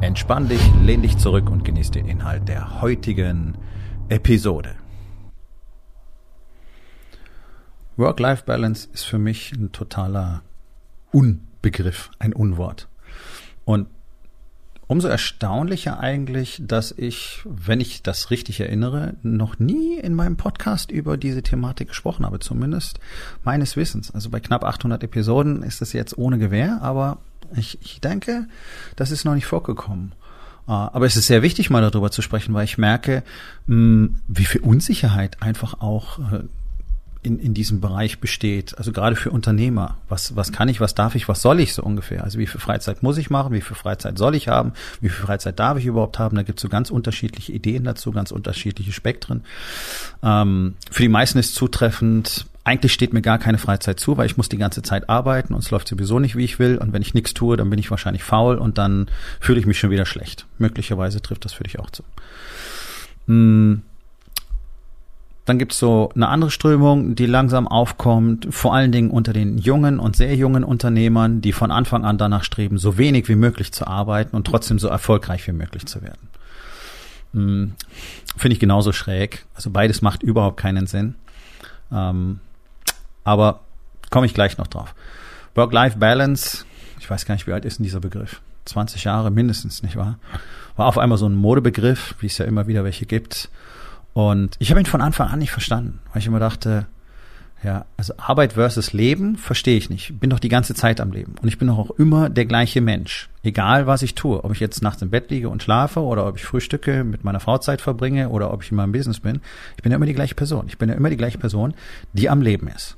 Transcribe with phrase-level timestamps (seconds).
[0.00, 3.56] Entspann dich, lehn dich zurück und genieß den Inhalt der heutigen
[4.08, 4.74] Episode.
[7.96, 10.42] Work-Life-Balance ist für mich ein totaler
[11.12, 12.88] Unbegriff, ein Unwort.
[13.64, 13.88] Und
[14.94, 20.92] umso erstaunlicher eigentlich, dass ich, wenn ich das richtig erinnere, noch nie in meinem Podcast
[20.92, 23.00] über diese Thematik gesprochen habe, zumindest
[23.42, 24.12] meines Wissens.
[24.12, 27.18] Also bei knapp 800 Episoden ist das jetzt ohne Gewähr, aber
[27.56, 28.46] ich, ich denke,
[28.94, 30.12] das ist noch nicht vorgekommen.
[30.68, 33.24] Ah, aber es ist sehr wichtig, mal darüber zu sprechen, weil ich merke,
[33.66, 36.44] hm, wie viel Unsicherheit einfach auch äh,
[37.24, 38.76] in, in diesem Bereich besteht.
[38.78, 39.96] Also gerade für Unternehmer.
[40.08, 42.22] Was, was kann ich, was darf ich, was soll ich so ungefähr?
[42.22, 45.24] Also wie viel Freizeit muss ich machen, wie viel Freizeit soll ich haben, wie viel
[45.24, 46.36] Freizeit darf ich überhaupt haben?
[46.36, 49.42] Da gibt es so ganz unterschiedliche Ideen dazu, ganz unterschiedliche Spektren.
[50.22, 54.36] Ähm, für die meisten ist zutreffend, eigentlich steht mir gar keine Freizeit zu, weil ich
[54.36, 56.76] muss die ganze Zeit arbeiten und es läuft sowieso nicht, wie ich will.
[56.76, 59.08] Und wenn ich nichts tue, dann bin ich wahrscheinlich faul und dann
[59.40, 60.46] fühle ich mich schon wieder schlecht.
[60.58, 62.02] Möglicherweise trifft das für dich auch zu.
[63.26, 63.82] Hm.
[65.44, 69.98] Dann gibt's so eine andere Strömung, die langsam aufkommt, vor allen Dingen unter den jungen
[69.98, 73.86] und sehr jungen Unternehmern, die von Anfang an danach streben, so wenig wie möglich zu
[73.86, 76.28] arbeiten und trotzdem so erfolgreich wie möglich zu werden.
[77.34, 77.72] Hm.
[78.36, 79.44] Finde ich genauso schräg.
[79.54, 81.16] Also beides macht überhaupt keinen Sinn.
[81.92, 82.40] Ähm,
[83.22, 83.60] aber
[84.10, 84.94] komme ich gleich noch drauf.
[85.54, 86.64] Work-Life-Balance,
[87.00, 88.40] ich weiß gar nicht, wie alt ist denn dieser Begriff?
[88.64, 90.18] 20 Jahre mindestens, nicht wahr?
[90.76, 93.50] War auf einmal so ein Modebegriff, wie es ja immer wieder welche gibt.
[94.14, 96.86] Und ich habe ihn von Anfang an nicht verstanden, weil ich immer dachte,
[97.64, 100.10] ja, also Arbeit versus Leben verstehe ich nicht.
[100.10, 101.34] Ich bin doch die ganze Zeit am Leben.
[101.40, 103.30] Und ich bin doch auch immer der gleiche Mensch.
[103.42, 104.44] Egal, was ich tue.
[104.44, 107.40] Ob ich jetzt nachts im Bett liege und schlafe oder ob ich frühstücke, mit meiner
[107.40, 109.40] Frau Zeit verbringe oder ob ich in meinem Business bin.
[109.76, 110.66] Ich bin ja immer die gleiche Person.
[110.68, 111.74] Ich bin ja immer die gleiche Person,
[112.12, 112.96] die am Leben ist.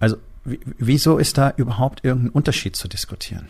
[0.00, 3.48] Also wieso ist da überhaupt irgendein Unterschied zu diskutieren?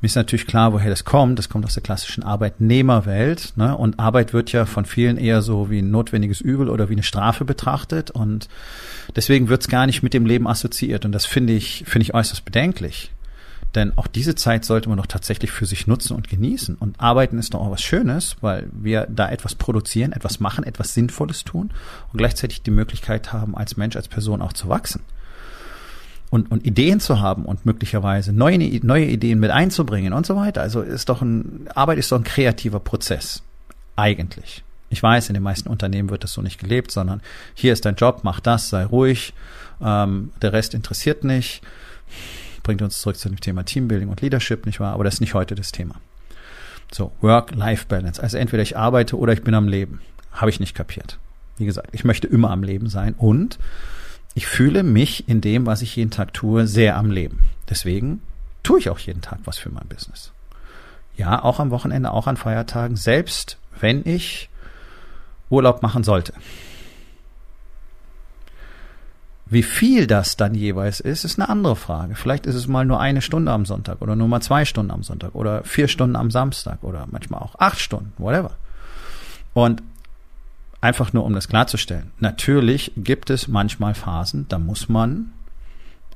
[0.00, 1.38] Mir ist natürlich klar, woher das kommt.
[1.38, 3.54] Das kommt aus der klassischen Arbeitnehmerwelt.
[3.56, 3.76] Ne?
[3.76, 7.02] Und Arbeit wird ja von vielen eher so wie ein notwendiges Übel oder wie eine
[7.02, 8.10] Strafe betrachtet.
[8.10, 8.48] Und
[9.16, 11.04] deswegen wird es gar nicht mit dem Leben assoziiert.
[11.04, 13.12] Und das finde ich, finde ich äußerst bedenklich.
[13.74, 16.76] Denn auch diese Zeit sollte man doch tatsächlich für sich nutzen und genießen.
[16.76, 20.94] Und arbeiten ist doch auch was Schönes, weil wir da etwas produzieren, etwas machen, etwas
[20.94, 21.70] Sinnvolles tun
[22.12, 25.00] und gleichzeitig die Möglichkeit haben, als Mensch, als Person auch zu wachsen
[26.34, 30.62] und, und Ideen zu haben und möglicherweise neue, neue Ideen mit einzubringen und so weiter.
[30.62, 33.44] Also ist doch ein, Arbeit ist doch ein kreativer Prozess.
[33.94, 34.64] Eigentlich.
[34.90, 37.20] Ich weiß, in den meisten Unternehmen wird das so nicht gelebt, sondern
[37.54, 39.32] hier ist dein Job, mach das, sei ruhig,
[39.80, 41.62] ähm, der Rest interessiert nicht.
[42.64, 44.94] Bringt uns zurück zu dem Thema Teambuilding und Leadership, nicht wahr?
[44.94, 45.94] Aber das ist nicht heute das Thema.
[46.90, 48.20] So, Work-Life-Balance.
[48.20, 50.00] Also entweder ich arbeite oder ich bin am Leben.
[50.32, 51.16] Habe ich nicht kapiert.
[51.58, 53.60] Wie gesagt, ich möchte immer am Leben sein und
[54.34, 57.40] ich fühle mich in dem, was ich jeden Tag tue, sehr am Leben.
[57.68, 58.20] Deswegen
[58.62, 60.32] tue ich auch jeden Tag was für mein Business.
[61.16, 64.48] Ja, auch am Wochenende, auch an Feiertagen, selbst wenn ich
[65.50, 66.32] Urlaub machen sollte.
[69.46, 72.16] Wie viel das dann jeweils ist, ist eine andere Frage.
[72.16, 75.04] Vielleicht ist es mal nur eine Stunde am Sonntag oder nur mal zwei Stunden am
[75.04, 78.52] Sonntag oder vier Stunden am Samstag oder manchmal auch acht Stunden, whatever.
[79.52, 79.82] Und
[80.84, 82.12] Einfach nur, um das klarzustellen.
[82.20, 85.32] Natürlich gibt es manchmal Phasen, da muss man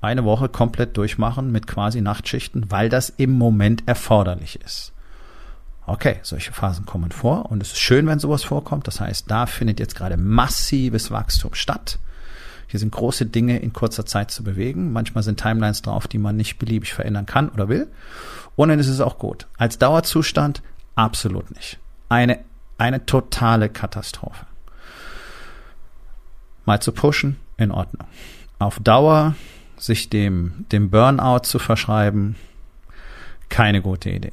[0.03, 4.93] eine Woche komplett durchmachen mit quasi Nachtschichten, weil das im Moment erforderlich ist.
[5.87, 8.87] Okay, solche Phasen kommen vor und es ist schön, wenn sowas vorkommt.
[8.87, 11.99] Das heißt, da findet jetzt gerade massives Wachstum statt.
[12.67, 14.93] Hier sind große Dinge in kurzer Zeit zu bewegen.
[14.93, 17.87] Manchmal sind Timelines drauf, die man nicht beliebig verändern kann oder will.
[18.55, 19.47] Und dann ist es auch gut.
[19.57, 20.61] Als Dauerzustand
[20.95, 21.79] absolut nicht.
[22.11, 22.41] Eine,
[22.77, 24.45] eine totale Katastrophe
[26.69, 28.07] mal zu pushen, in Ordnung.
[28.61, 29.35] Auf Dauer
[29.79, 32.37] sich dem, dem Burnout zu verschreiben,
[33.49, 34.33] keine gute Idee.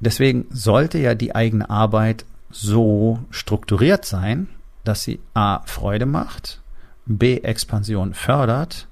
[0.00, 4.48] Deswegen sollte ja die eigene Arbeit so strukturiert sein,
[4.84, 5.62] dass sie A.
[5.64, 6.60] Freude macht,
[7.06, 7.38] B.
[7.38, 8.86] Expansion fördert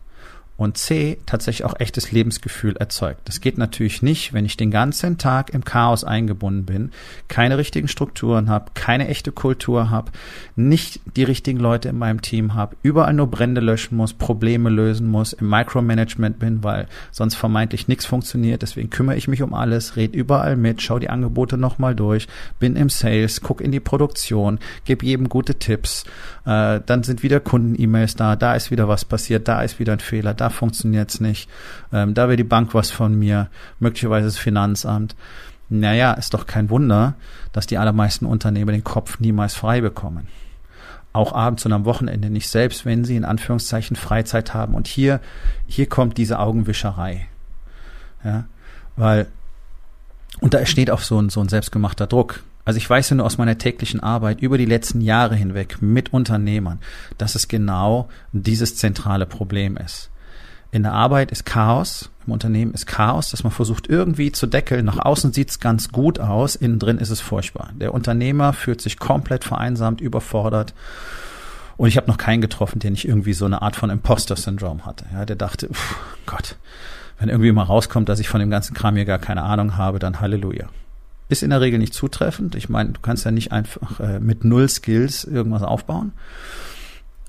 [0.56, 3.20] und C, tatsächlich auch echtes Lebensgefühl erzeugt.
[3.24, 6.92] Das geht natürlich nicht, wenn ich den ganzen Tag im Chaos eingebunden bin,
[7.28, 10.12] keine richtigen Strukturen habe, keine echte Kultur habe,
[10.56, 15.08] nicht die richtigen Leute in meinem Team habe, überall nur Brände löschen muss, Probleme lösen
[15.08, 18.62] muss, im Micromanagement bin, weil sonst vermeintlich nichts funktioniert.
[18.62, 22.28] Deswegen kümmere ich mich um alles, red überall mit, schau die Angebote nochmal durch,
[22.58, 26.04] bin im Sales, guck in die Produktion, gebe jedem gute Tipps,
[26.46, 30.00] äh, dann sind wieder Kunden-E-Mails da, da ist wieder was passiert, da ist wieder ein
[30.00, 31.48] Fehler, da funktioniert's nicht,
[31.92, 33.48] ähm, da will die Bank was von mir,
[33.78, 35.16] möglicherweise das Finanzamt.
[35.68, 37.14] Naja, ist doch kein Wunder,
[37.52, 40.28] dass die allermeisten Unternehmer den Kopf niemals frei bekommen.
[41.12, 44.74] Auch abends und am Wochenende nicht, selbst wenn sie in Anführungszeichen Freizeit haben.
[44.74, 45.20] Und hier,
[45.66, 47.26] hier kommt diese Augenwischerei.
[48.22, 48.44] Ja,
[48.96, 49.26] weil,
[50.40, 52.42] und da entsteht auch so ein, so ein selbstgemachter Druck.
[52.64, 56.12] Also ich weiß ja nur aus meiner täglichen Arbeit über die letzten Jahre hinweg mit
[56.12, 56.80] Unternehmern,
[57.16, 60.10] dass es genau dieses zentrale Problem ist.
[60.72, 64.84] In der Arbeit ist Chaos, im Unternehmen ist Chaos, dass man versucht irgendwie zu deckeln.
[64.84, 67.70] Nach außen sieht's ganz gut aus, innen drin ist es furchtbar.
[67.74, 70.74] Der Unternehmer fühlt sich komplett vereinsamt, überfordert.
[71.76, 75.04] Und ich habe noch keinen getroffen, der nicht irgendwie so eine Art von Imposter-Syndrom hatte.
[75.12, 75.96] Ja, der dachte, pff,
[76.26, 76.56] Gott,
[77.18, 79.98] wenn irgendwie mal rauskommt, dass ich von dem ganzen Kram hier gar keine Ahnung habe,
[79.98, 80.66] dann Halleluja.
[81.28, 82.54] Ist in der Regel nicht zutreffend.
[82.54, 86.12] Ich meine, du kannst ja nicht einfach äh, mit null Skills irgendwas aufbauen.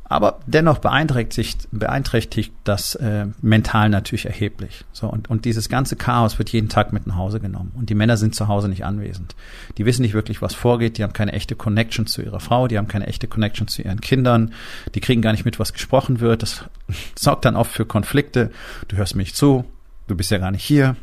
[0.10, 4.86] Aber dennoch beeinträchtigt, beeinträchtigt das äh, mental natürlich erheblich.
[4.94, 7.74] So und, und dieses ganze Chaos wird jeden Tag mit nach Hause genommen.
[7.76, 9.36] Und die Männer sind zu Hause nicht anwesend.
[9.78, 10.98] Die wissen nicht wirklich, was vorgeht.
[10.98, 12.70] Die haben keine echte Connection zu ihrer Frau.
[12.70, 14.54] Die haben keine echte Connection zu ihren Kindern.
[14.96, 16.42] Die kriegen gar nicht mit, was gesprochen wird.
[16.42, 16.64] Das
[17.20, 18.52] sorgt dann oft für Konflikte.
[18.88, 19.66] Du hörst mir nicht zu.
[20.08, 20.96] Du bist ja gar nicht hier.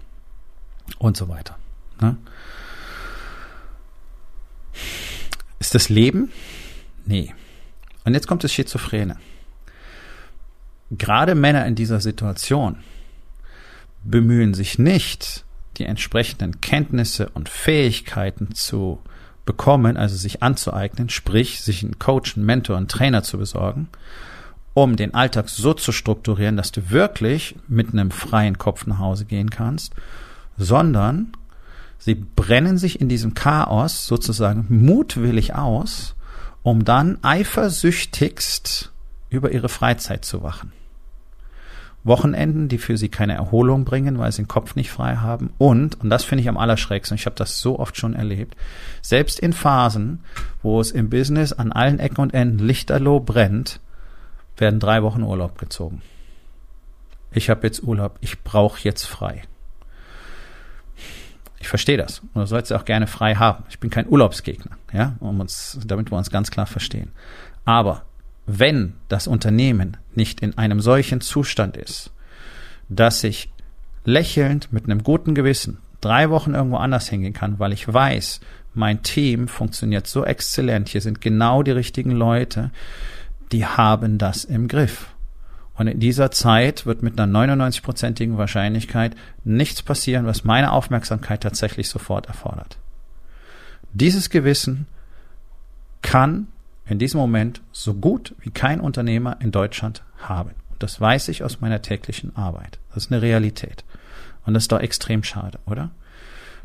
[0.98, 1.56] Und so weiter.
[2.00, 2.16] Ne?
[5.58, 6.30] Ist das Leben?
[7.04, 7.34] Nee.
[8.04, 9.16] Und jetzt kommt das Schizophrene.
[10.90, 12.76] Gerade Männer in dieser Situation
[14.04, 15.44] bemühen sich nicht,
[15.78, 19.00] die entsprechenden Kenntnisse und Fähigkeiten zu
[19.46, 23.88] bekommen, also sich anzueignen, sprich sich einen Coach, einen Mentor, einen Trainer zu besorgen,
[24.74, 29.24] um den Alltag so zu strukturieren, dass du wirklich mit einem freien Kopf nach Hause
[29.24, 29.94] gehen kannst,
[30.56, 31.32] sondern
[32.04, 36.14] Sie brennen sich in diesem Chaos sozusagen mutwillig aus,
[36.64, 38.90] um dann eifersüchtigst
[39.28, 40.72] über ihre Freizeit zu wachen.
[42.02, 45.52] Wochenenden, die für sie keine Erholung bringen, weil sie den Kopf nicht frei haben.
[45.58, 48.56] Und, und das finde ich am allerschrägsten, ich habe das so oft schon erlebt,
[49.02, 50.20] selbst in Phasen,
[50.62, 53.80] wo es im Business an allen Ecken und Enden lichterloh brennt,
[54.56, 56.02] werden drei Wochen Urlaub gezogen.
[57.30, 59.42] Ich habe jetzt Urlaub, ich brauche jetzt frei.
[61.64, 62.18] Ich verstehe das.
[62.18, 63.64] Und du sollst auch gerne frei haben.
[63.70, 67.10] Ich bin kein Urlaubsgegner, ja, um uns, damit wir uns ganz klar verstehen.
[67.64, 68.02] Aber
[68.44, 72.10] wenn das Unternehmen nicht in einem solchen Zustand ist,
[72.90, 73.48] dass ich
[74.04, 78.40] lächelnd mit einem guten Gewissen drei Wochen irgendwo anders hingehen kann, weil ich weiß,
[78.74, 82.72] mein Team funktioniert so exzellent, hier sind genau die richtigen Leute,
[83.52, 85.13] die haben das im Griff.
[85.76, 91.88] Und in dieser Zeit wird mit einer 99-prozentigen Wahrscheinlichkeit nichts passieren, was meine Aufmerksamkeit tatsächlich
[91.88, 92.78] sofort erfordert.
[93.92, 94.86] Dieses Gewissen
[96.02, 96.48] kann
[96.86, 100.50] in diesem Moment so gut wie kein Unternehmer in Deutschland haben.
[100.70, 102.78] Und das weiß ich aus meiner täglichen Arbeit.
[102.92, 103.84] Das ist eine Realität.
[104.44, 105.90] Und das ist doch extrem schade, oder?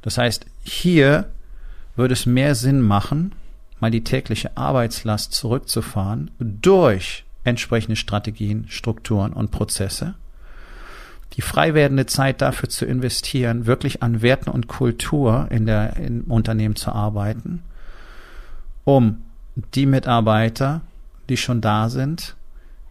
[0.02, 1.30] Das heißt, hier
[1.96, 3.34] würde es mehr Sinn machen,
[3.80, 10.16] mal die tägliche Arbeitslast zurückzufahren durch entsprechende Strategien, Strukturen und Prozesse.
[11.34, 16.24] Die frei werdende Zeit dafür zu investieren, wirklich an Werten und Kultur in der, im
[16.24, 17.62] Unternehmen zu arbeiten,
[18.84, 19.18] um
[19.76, 20.82] die Mitarbeiter,
[21.30, 22.36] die schon da sind,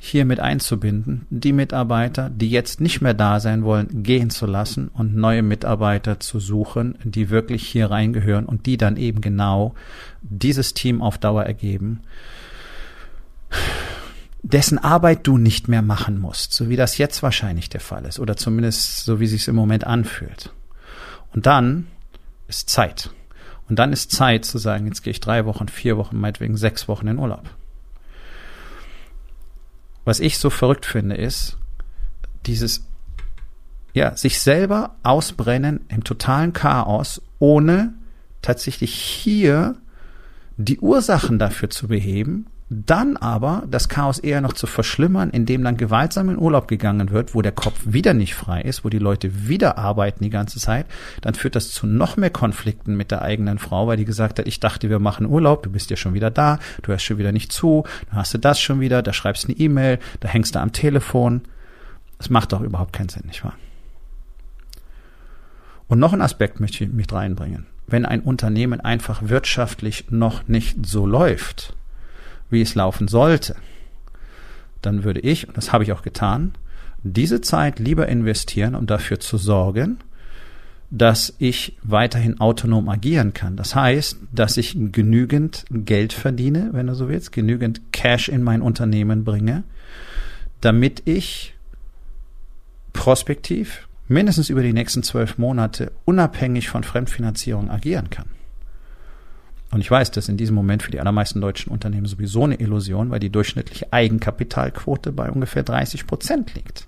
[0.01, 4.89] hier mit einzubinden, die Mitarbeiter, die jetzt nicht mehr da sein wollen, gehen zu lassen
[4.95, 9.75] und neue Mitarbeiter zu suchen, die wirklich hier reingehören und die dann eben genau
[10.21, 12.01] dieses Team auf Dauer ergeben
[14.43, 18.21] dessen Arbeit du nicht mehr machen musst, so wie das jetzt wahrscheinlich der Fall ist
[18.21, 20.53] oder zumindest so wie sich im Moment anfühlt.
[21.33, 21.89] Und dann
[22.47, 23.11] ist Zeit.
[23.69, 26.89] Und dann ist Zeit zu sagen, jetzt gehe ich drei Wochen, vier Wochen, meinetwegen sechs
[26.89, 27.51] Wochen in Urlaub.
[30.05, 31.59] Was ich so verrückt finde, ist
[32.47, 32.87] dieses,
[33.93, 37.93] ja, sich selber ausbrennen im totalen Chaos, ohne
[38.41, 39.77] tatsächlich hier
[40.57, 45.79] die Ursachen dafür zu beheben dann aber das Chaos eher noch zu verschlimmern, indem dann
[45.79, 49.49] gewaltsam in Urlaub gegangen wird, wo der Kopf wieder nicht frei ist, wo die Leute
[49.49, 50.87] wieder arbeiten die ganze Zeit,
[51.23, 54.47] dann führt das zu noch mehr Konflikten mit der eigenen Frau, weil die gesagt hat,
[54.47, 57.33] ich dachte, wir machen Urlaub, du bist ja schon wieder da, du hörst schon wieder
[57.33, 60.61] nicht zu, dann hast du das schon wieder, da schreibst eine E-Mail, da hängst du
[60.61, 61.43] am Telefon.
[62.19, 63.55] Es macht doch überhaupt keinen Sinn, nicht wahr?
[65.87, 67.67] Und noch ein Aspekt möchte ich mit reinbringen.
[67.87, 71.75] Wenn ein Unternehmen einfach wirtschaftlich noch nicht so läuft,
[72.51, 73.57] wie es laufen sollte,
[74.83, 76.53] dann würde ich, und das habe ich auch getan,
[77.03, 79.99] diese Zeit lieber investieren, um dafür zu sorgen,
[80.91, 83.57] dass ich weiterhin autonom agieren kann.
[83.57, 88.63] Das heißt, dass ich genügend Geld verdiene, wenn du so willst, genügend Cash in mein
[88.63, 89.65] Unternehmen bringe,
[90.61, 91.55] damit ich
[92.95, 98.27] prospektiv mindestens über die nächsten zwölf Monate unabhängig von Fremdfinanzierung agieren kann.
[99.71, 102.59] Und ich weiß, das ist in diesem Moment für die allermeisten deutschen Unternehmen sowieso eine
[102.59, 106.87] Illusion, weil die durchschnittliche Eigenkapitalquote bei ungefähr 30 Prozent liegt.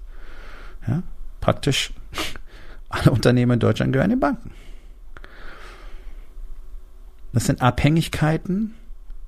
[0.87, 1.03] Ja,
[1.41, 1.93] praktisch
[2.89, 4.53] alle Unternehmen in Deutschland gehören den Banken.
[7.33, 8.75] Das sind Abhängigkeiten,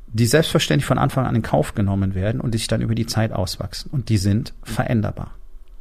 [0.09, 3.07] die selbstverständlich von Anfang an in Kauf genommen werden und die sich dann über die
[3.07, 3.91] Zeit auswachsen.
[3.91, 5.33] Und die sind veränderbar.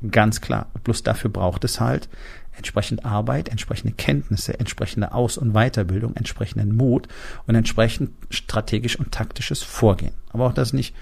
[0.10, 0.68] Ganz klar.
[0.84, 2.10] Bloß dafür braucht es halt
[2.54, 7.08] entsprechend Arbeit, entsprechende Kenntnisse, entsprechende Aus- und Weiterbildung, entsprechenden Mut
[7.48, 10.14] und entsprechend strategisch und taktisches Vorgehen.
[10.30, 10.96] Aber auch das nicht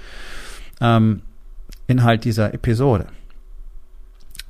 [0.82, 1.22] ähm,
[1.88, 3.08] Inhalt dieser Episode.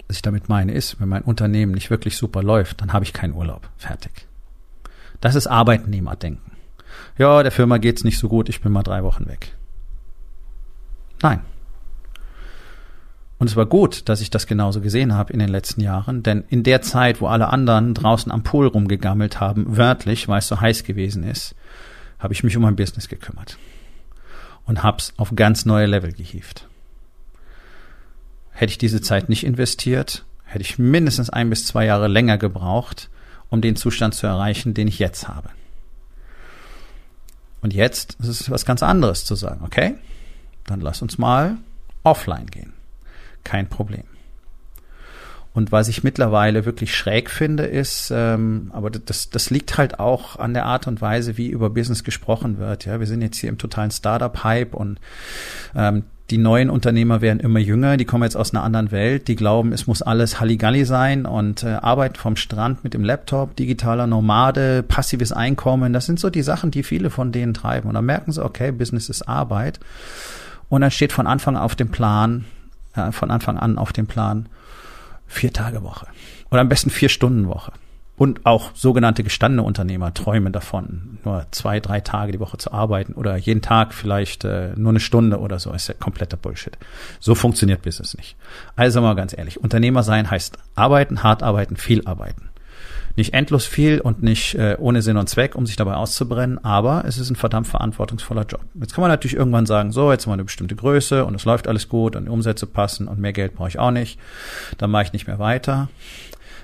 [0.08, 3.13] Was ich damit meine ist, wenn mein Unternehmen nicht wirklich super läuft, dann habe ich
[3.13, 3.70] keinen Urlaub.
[3.77, 4.27] Fertig.
[5.22, 6.51] Das ist Arbeitnehmerdenken.
[7.18, 9.56] Ja, der Firma geht's nicht so gut, ich bin mal drei Wochen weg.
[11.22, 11.41] Nein,
[13.39, 16.43] und es war gut, dass ich das genauso gesehen habe in den letzten Jahren, denn
[16.50, 20.60] in der Zeit, wo alle anderen draußen am Pool rumgegammelt haben, wörtlich, weil es so
[20.60, 21.55] heiß gewesen ist,
[22.19, 23.58] habe ich mich um mein Business gekümmert
[24.65, 26.67] und hab's auf ganz neue Level gehievt.
[28.51, 33.10] Hätte ich diese Zeit nicht investiert, hätte ich mindestens ein bis zwei Jahre länger gebraucht,
[33.50, 35.50] um den Zustand zu erreichen, den ich jetzt habe.
[37.62, 39.96] Und jetzt ist es was ganz anderes zu sagen, okay?
[40.65, 41.55] Dann lass uns mal
[42.03, 42.74] offline gehen
[43.43, 44.03] kein Problem.
[45.53, 50.38] Und was ich mittlerweile wirklich schräg finde, ist, ähm, aber das, das liegt halt auch
[50.38, 52.86] an der Art und Weise, wie über Business gesprochen wird.
[52.86, 55.00] Ja, wir sind jetzt hier im totalen Startup-Hype und
[55.75, 59.36] ähm, die neuen Unternehmer werden immer jünger, die kommen jetzt aus einer anderen Welt, die
[59.36, 64.05] glauben, es muss alles Halligalli sein und äh, Arbeit vom Strand mit dem Laptop, digitaler
[64.05, 67.88] Nomade, passives Einkommen, das sind so die Sachen, die viele von denen treiben.
[67.89, 69.79] Und dann merken sie, okay, Business ist Arbeit.
[70.69, 72.46] Und dann steht von Anfang auf dem Plan,
[72.96, 74.50] ja, von Anfang an auf dem Plan
[75.27, 76.08] vier Tage Woche
[76.50, 77.72] oder am besten vier Stunden Woche.
[78.15, 83.13] Und auch sogenannte gestandene Unternehmer träumen davon, nur zwei, drei Tage die Woche zu arbeiten
[83.13, 85.72] oder jeden Tag vielleicht äh, nur eine Stunde oder so.
[85.72, 86.77] Ist ja kompletter Bullshit.
[87.22, 88.36] So funktioniert Business nicht.
[88.75, 92.49] Also mal ganz ehrlich, Unternehmer sein heißt arbeiten, hart arbeiten, viel arbeiten
[93.16, 97.04] nicht endlos viel und nicht äh, ohne Sinn und Zweck, um sich dabei auszubrennen, aber
[97.06, 98.62] es ist ein verdammt verantwortungsvoller Job.
[98.75, 101.46] Jetzt kann man natürlich irgendwann sagen, so, jetzt haben wir eine bestimmte Größe und es
[101.46, 104.20] läuft alles gut und die Umsätze passen und mehr Geld brauche ich auch nicht,
[104.78, 105.89] dann mache ich nicht mehr weiter.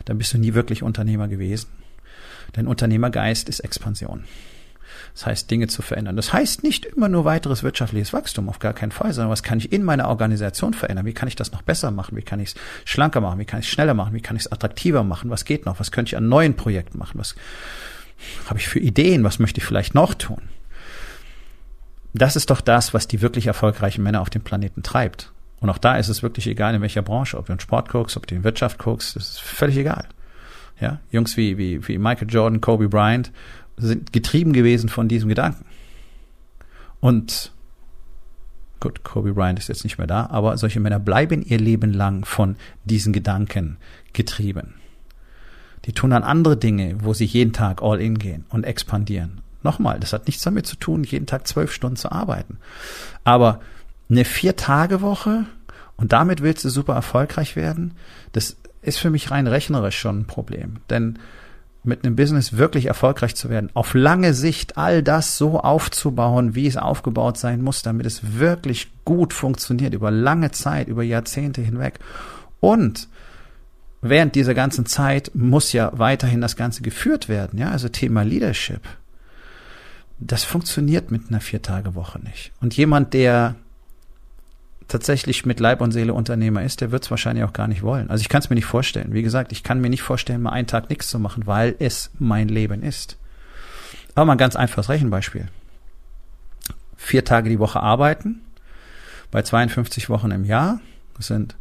[0.06, 1.68] Dann bist du nie wirklich Unternehmer gewesen.
[2.56, 4.24] Denn Unternehmergeist ist Expansion.
[5.15, 6.17] Das heißt, Dinge zu verändern.
[6.17, 9.60] Das heißt nicht immer nur weiteres wirtschaftliches Wachstum, auf gar keinen Fall, sondern was kann
[9.60, 11.05] ich in meiner Organisation verändern?
[11.05, 12.17] Wie kann ich das noch besser machen?
[12.17, 13.39] Wie kann ich es schlanker machen?
[13.39, 14.13] Wie kann ich es schneller machen?
[14.13, 15.29] Wie kann ich es attraktiver machen?
[15.29, 15.79] Was geht noch?
[15.79, 17.17] Was könnte ich an neuen Projekten machen?
[17.17, 17.34] Was
[18.48, 19.24] habe ich für Ideen?
[19.24, 20.41] Was möchte ich vielleicht noch tun?
[22.13, 25.31] Das ist doch das, was die wirklich erfolgreichen Männer auf dem Planeten treibt.
[25.62, 28.17] Und auch da ist es wirklich egal, in welcher Branche, ob du in Sport guckst,
[28.17, 30.10] ob du in Wirtschaft guckst, das ist völlig egal.
[30.81, 33.31] Ja, Jungs wie, wie, wie Michael Jordan, Kobe Bryant
[33.77, 35.65] sind getrieben gewesen von diesem Gedanken.
[37.00, 37.51] Und
[38.79, 42.25] gut, Kobe Bryant ist jetzt nicht mehr da, aber solche Männer bleiben ihr Leben lang
[42.25, 43.77] von diesen Gedanken
[44.13, 44.75] getrieben.
[45.86, 49.41] Die tun dann andere Dinge, wo sie jeden Tag all in gehen und expandieren.
[49.62, 52.58] Nochmal, das hat nichts damit zu tun, jeden Tag zwölf Stunden zu arbeiten.
[53.24, 53.60] Aber
[54.10, 55.46] eine Vier-Tage-Woche
[55.98, 57.96] und damit willst du super erfolgreich werden,
[58.32, 60.77] das ist für mich rein rechnerisch schon ein Problem.
[60.89, 61.20] Denn
[61.86, 66.68] mit einem Business wirklich erfolgreich zu werden, auf lange Sicht all das so aufzubauen, wie
[66.68, 72.00] es aufgebaut sein muss, damit es wirklich gut funktioniert, über lange Zeit, über Jahrzehnte hinweg.
[72.60, 73.08] Und
[74.01, 78.82] während dieser ganzen Zeit muss ja weiterhin das Ganze geführt werden, ja, also Thema Leadership.
[80.20, 82.51] Das funktioniert mit einer Vier-Tage-Woche nicht.
[82.62, 83.56] Und jemand, der
[84.88, 88.10] tatsächlich mit Leib und Seele Unternehmer ist, der wird es wahrscheinlich auch gar nicht wollen.
[88.10, 89.13] Also ich kann es mir nicht vorstellen.
[89.13, 92.12] Wie gesagt, ich kann mir nicht vorstellen, mal einen Tag nichts zu machen, weil es
[92.20, 93.18] mein Leben ist.
[94.13, 95.48] Aber mal ein ganz einfaches Rechenbeispiel.
[96.96, 98.42] Vier Tage die Woche arbeiten,
[99.32, 100.80] bei 52 Wochen im Jahr,
[101.18, 101.56] das sind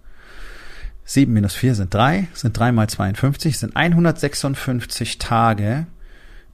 [1.04, 5.86] sieben minus vier sind drei, sind drei mal 52, sind 156 Tage,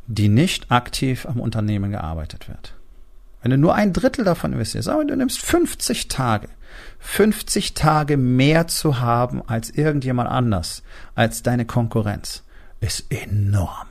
[0.06, 2.74] die nicht aktiv am Unternehmen gearbeitet wird.
[3.42, 6.48] Wenn du nur ein Drittel davon investierst, aber du nimmst 50 Tage,
[6.98, 10.82] 50 Tage mehr zu haben als irgendjemand anders,
[11.14, 12.42] als deine Konkurrenz,
[12.80, 13.86] ist enorm.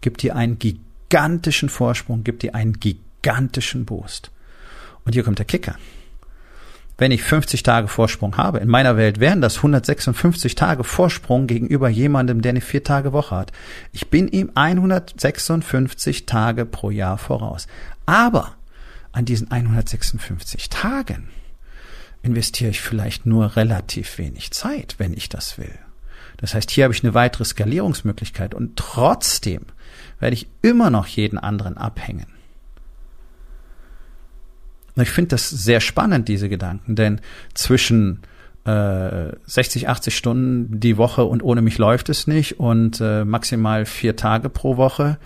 [0.00, 4.30] Gibt dir einen gigantischen Vorsprung, gibt dir einen gigantischen Boost.
[5.04, 5.76] Und hier kommt der Kicker
[6.98, 8.58] wenn ich 50 Tage Vorsprung habe.
[8.58, 13.36] In meiner Welt wären das 156 Tage Vorsprung gegenüber jemandem, der eine vier Tage Woche
[13.36, 13.52] hat.
[13.92, 17.66] Ich bin ihm 156 Tage pro Jahr voraus.
[18.06, 18.54] Aber
[19.14, 21.28] an diesen 156 Tagen
[22.22, 25.78] investiere ich vielleicht nur relativ wenig Zeit, wenn ich das will.
[26.38, 29.62] Das heißt, hier habe ich eine weitere Skalierungsmöglichkeit und trotzdem
[30.18, 32.26] werde ich immer noch jeden anderen abhängen.
[34.96, 37.20] Ich finde das sehr spannend, diese Gedanken, denn
[37.52, 38.20] zwischen
[38.64, 43.86] äh, 60, 80 Stunden die Woche und ohne mich läuft es nicht und äh, maximal
[43.86, 45.18] vier Tage pro Woche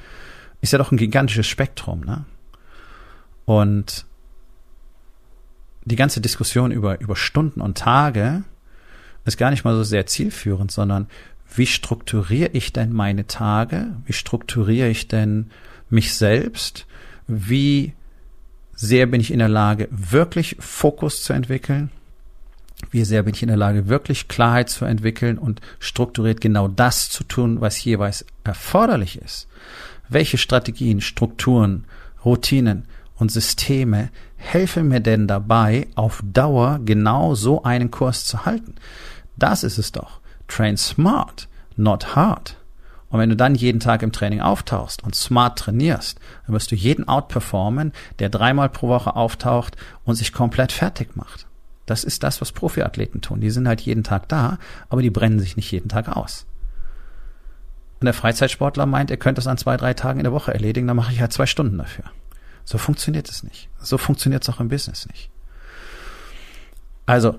[0.61, 2.01] ist ja doch ein gigantisches Spektrum.
[2.01, 2.25] Ne?
[3.49, 4.05] Und
[5.87, 8.45] die ganze Diskussion über, über Stunden und Tage
[9.25, 11.07] ist gar nicht mal so sehr zielführend, sondern
[11.55, 13.87] wie strukturiere ich denn meine Tage?
[14.05, 15.51] Wie strukturiere ich denn
[15.89, 16.85] mich selbst?
[17.27, 17.95] Wie
[18.75, 21.91] sehr bin ich in der Lage, wirklich Fokus zu entwickeln?
[22.91, 27.09] Wie sehr bin ich in der Lage, wirklich Klarheit zu entwickeln und strukturiert genau das
[27.09, 29.49] zu tun, was jeweils erforderlich ist?
[30.11, 31.87] Welche Strategien, Strukturen,
[32.27, 32.85] Routinen
[33.19, 38.77] und Systeme helfen mir denn dabei, auf Dauer genau so einen Kurs zu halten?
[39.37, 40.21] Das ist es doch.
[40.47, 42.57] Train smart, not hard.
[43.11, 46.75] Und wenn du dann jeden Tag im Training auftauchst und smart trainierst, dann wirst du
[46.75, 51.47] jeden outperformen, der dreimal pro Woche auftaucht und sich komplett fertig macht.
[51.87, 53.41] Das ist das, was Profiathleten tun.
[53.41, 54.59] Die sind halt jeden Tag da,
[54.91, 56.45] aber die brennen sich nicht jeden Tag aus.
[58.01, 60.87] Und der Freizeitsportler meint, er könnte es an zwei, drei Tagen in der Woche erledigen,
[60.87, 62.05] dann mache ich halt zwei Stunden dafür.
[62.69, 63.69] So funktioniert es nicht.
[63.81, 65.31] So funktioniert es auch im Business nicht.
[67.07, 67.39] Also,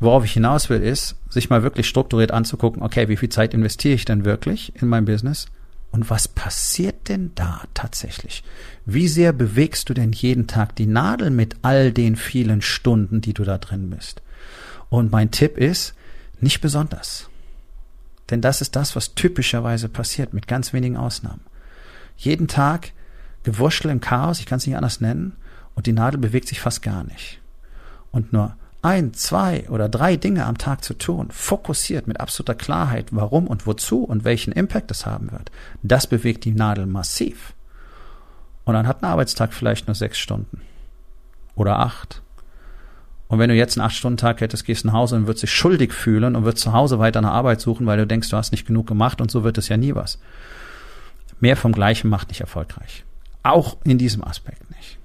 [0.00, 3.94] Worauf ich hinaus will, ist, sich mal wirklich strukturiert anzugucken, okay, wie viel Zeit investiere
[3.94, 5.46] ich denn wirklich in mein Business?
[5.92, 8.42] Und was passiert denn da tatsächlich?
[8.86, 13.34] Wie sehr bewegst du denn jeden Tag die Nadel mit all den vielen Stunden, die
[13.34, 14.22] du da drin bist?
[14.88, 15.94] Und mein Tipp ist,
[16.40, 17.28] nicht besonders.
[18.30, 21.42] Denn das ist das, was typischerweise passiert, mit ganz wenigen Ausnahmen.
[22.16, 22.92] Jeden Tag
[23.42, 25.36] Gewurschtel im Chaos, ich kann es nicht anders nennen,
[25.74, 27.40] und die Nadel bewegt sich fast gar nicht.
[28.10, 33.08] Und nur ein, zwei oder drei Dinge am Tag zu tun, fokussiert mit absoluter Klarheit,
[33.10, 35.50] warum und wozu und welchen Impact es haben wird,
[35.82, 37.54] das bewegt die Nadel massiv.
[38.64, 40.62] Und dann hat ein Arbeitstag vielleicht nur sechs Stunden
[41.54, 42.22] oder acht.
[43.28, 46.34] Und wenn du jetzt einen Acht-Stunden-Tag hättest, gehst nach Hause und würdest dich schuldig fühlen
[46.34, 48.86] und würdest zu Hause weiter nach Arbeit suchen, weil du denkst, du hast nicht genug
[48.86, 50.18] gemacht und so wird es ja nie was.
[51.38, 53.04] Mehr vom Gleichen macht nicht erfolgreich.
[53.42, 54.98] Auch in diesem Aspekt nicht.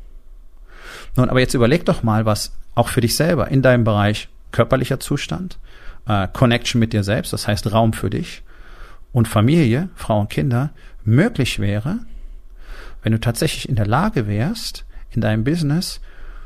[1.16, 5.00] Nun, aber jetzt überleg doch mal, was auch für dich selber in deinem Bereich körperlicher
[5.00, 5.58] Zustand,
[6.08, 8.44] äh, Connection mit dir selbst, das heißt Raum für dich
[9.12, 10.72] und Familie, Frau und Kinder,
[11.04, 12.00] möglich wäre,
[13.02, 16.02] wenn du tatsächlich in der Lage wärst, in deinem Business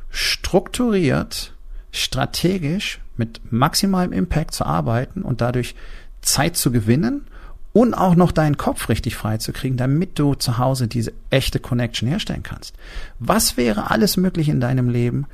[0.09, 1.53] strukturiert,
[1.91, 5.75] strategisch mit maximalem Impact zu arbeiten und dadurch
[6.21, 7.25] Zeit zu gewinnen
[7.73, 11.59] und auch noch deinen Kopf richtig frei zu kriegen, damit du zu Hause diese echte
[11.59, 12.75] Connection herstellen kannst.
[13.19, 15.27] Was wäre alles möglich in deinem Leben,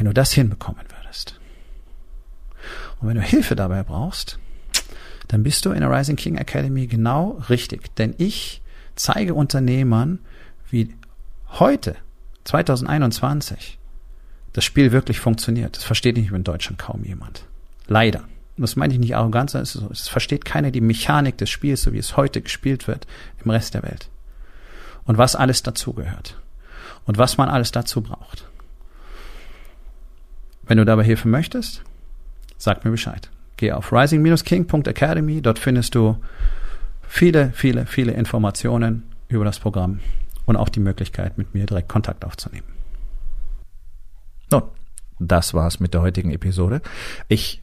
[0.00, 1.38] wenn du das hinbekommen würdest.
[3.00, 4.38] Und wenn du Hilfe dabei brauchst,
[5.28, 7.94] dann bist du in der Rising King Academy genau richtig.
[7.96, 8.62] Denn ich
[8.96, 10.20] zeige Unternehmern,
[10.70, 10.94] wie
[11.50, 11.96] heute,
[12.44, 13.78] 2021,
[14.54, 15.76] das Spiel wirklich funktioniert.
[15.76, 17.44] Das versteht nicht in Deutschland kaum jemand.
[17.86, 18.24] Leider.
[18.60, 21.92] Das meine ich nicht arrogant, sondern es, es versteht keiner die Mechanik des Spiels, so
[21.92, 23.06] wie es heute gespielt wird
[23.42, 24.10] im Rest der Welt.
[25.04, 26.38] Und was alles dazugehört.
[27.06, 28.46] Und was man alles dazu braucht.
[30.62, 31.82] Wenn du dabei Hilfe möchtest,
[32.58, 33.30] sag mir Bescheid.
[33.56, 36.16] Geh auf rising-king.academy, dort findest du
[37.02, 40.00] viele, viele, viele Informationen über das Programm
[40.46, 42.66] und auch die Möglichkeit, mit mir direkt Kontakt aufzunehmen.
[44.50, 44.62] Nun,
[45.18, 46.82] das war's mit der heutigen Episode.
[47.28, 47.62] Ich